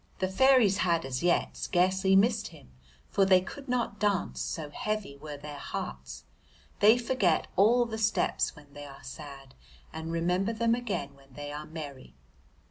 The 0.17 0.27
fairies 0.29 0.77
had 0.77 1.05
as 1.05 1.21
yet 1.21 1.55
scarcely 1.55 2.15
missed 2.15 2.47
him, 2.47 2.71
for 3.07 3.23
they 3.23 3.39
could 3.39 3.69
not 3.69 3.99
dance, 3.99 4.41
so 4.41 4.71
heavy 4.71 5.15
were 5.15 5.37
their 5.37 5.59
hearts. 5.59 6.23
They 6.79 6.97
forget 6.97 7.45
all 7.55 7.85
the 7.85 7.99
steps 7.99 8.55
when 8.55 8.73
they 8.73 8.85
are 8.87 9.03
sad 9.03 9.53
and 9.93 10.11
remember 10.11 10.53
them 10.53 10.73
again 10.73 11.13
when 11.13 11.33
they 11.33 11.51
are 11.51 11.67
merry. 11.67 12.15